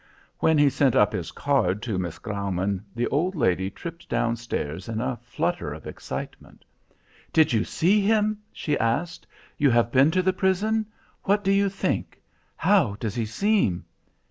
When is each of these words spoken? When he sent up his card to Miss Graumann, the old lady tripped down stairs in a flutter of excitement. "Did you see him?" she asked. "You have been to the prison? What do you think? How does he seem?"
When 0.39 0.57
he 0.57 0.67
sent 0.71 0.95
up 0.95 1.13
his 1.13 1.29
card 1.31 1.83
to 1.83 1.99
Miss 1.99 2.17
Graumann, 2.17 2.83
the 2.95 3.05
old 3.09 3.35
lady 3.35 3.69
tripped 3.69 4.09
down 4.09 4.35
stairs 4.35 4.89
in 4.89 4.99
a 4.99 5.19
flutter 5.21 5.71
of 5.71 5.85
excitement. 5.85 6.65
"Did 7.31 7.53
you 7.53 7.63
see 7.63 8.01
him?" 8.01 8.39
she 8.51 8.75
asked. 8.79 9.27
"You 9.59 9.69
have 9.69 9.91
been 9.91 10.09
to 10.09 10.23
the 10.23 10.33
prison? 10.33 10.87
What 11.25 11.43
do 11.43 11.51
you 11.51 11.69
think? 11.69 12.19
How 12.55 12.95
does 12.99 13.13
he 13.13 13.27
seem?" 13.27 13.85